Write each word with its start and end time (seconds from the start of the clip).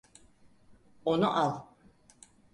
Onu 1.05 1.31
al! 1.37 1.61